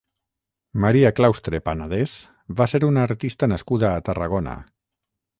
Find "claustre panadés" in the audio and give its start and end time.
1.17-2.13